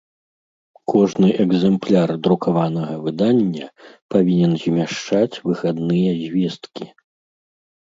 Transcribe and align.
Кожны 0.93 1.29
экзэмпляр 1.43 2.09
друкаванага 2.29 2.95
выдання 3.05 3.67
павiнен 4.17 4.59
змяшчаць 4.67 5.33
выхадныя 5.47 6.11
звесткi. 6.29 6.83